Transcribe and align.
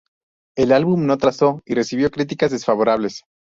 El 0.57 0.71
álbum 0.71 1.05
no 1.05 1.19
trazó, 1.19 1.61
y 1.63 1.75
recibió 1.75 2.09
críticas 2.09 2.49
desfavorables. 2.49 3.21